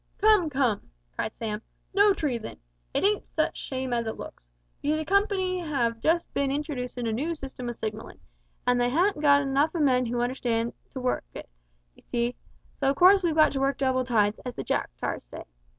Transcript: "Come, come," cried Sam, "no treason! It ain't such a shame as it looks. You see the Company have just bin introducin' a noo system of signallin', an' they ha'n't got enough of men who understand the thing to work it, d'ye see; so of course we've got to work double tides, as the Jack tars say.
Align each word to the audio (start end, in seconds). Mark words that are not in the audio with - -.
"Come, 0.17 0.49
come," 0.49 0.89
cried 1.13 1.31
Sam, 1.31 1.61
"no 1.93 2.11
treason! 2.11 2.57
It 2.91 3.03
ain't 3.03 3.23
such 3.35 3.55
a 3.61 3.63
shame 3.63 3.93
as 3.93 4.07
it 4.07 4.17
looks. 4.17 4.41
You 4.81 4.93
see 4.93 4.97
the 4.97 5.05
Company 5.05 5.59
have 5.59 5.99
just 5.99 6.25
bin 6.33 6.49
introducin' 6.49 7.05
a 7.07 7.13
noo 7.13 7.35
system 7.35 7.69
of 7.69 7.75
signallin', 7.75 8.19
an' 8.65 8.79
they 8.79 8.89
ha'n't 8.89 9.21
got 9.21 9.43
enough 9.43 9.75
of 9.75 9.83
men 9.83 10.07
who 10.07 10.21
understand 10.21 10.69
the 10.69 10.71
thing 10.71 10.91
to 10.93 10.99
work 11.01 11.23
it, 11.35 11.47
d'ye 11.93 12.01
see; 12.01 12.35
so 12.79 12.89
of 12.89 12.95
course 12.95 13.21
we've 13.21 13.35
got 13.35 13.51
to 13.51 13.59
work 13.59 13.77
double 13.77 14.03
tides, 14.03 14.39
as 14.43 14.55
the 14.55 14.63
Jack 14.63 14.89
tars 14.97 15.25
say. 15.25 15.43